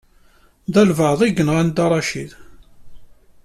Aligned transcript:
D 0.71 0.73
walebɛaḍ 0.77 1.21
i 1.21 1.27
yenɣan 1.29 1.69
Dda 1.69 1.85
Racid. 1.91 2.31